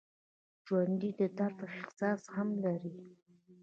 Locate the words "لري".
2.63-2.95